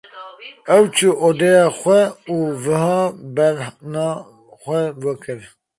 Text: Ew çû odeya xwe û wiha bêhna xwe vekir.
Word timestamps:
Ew 0.75 0.83
çû 0.95 1.09
odeya 1.27 1.65
xwe 1.79 2.01
û 2.35 2.37
wiha 2.63 3.01
bêhna 3.35 4.09
xwe 4.61 4.81
vekir. 5.03 5.41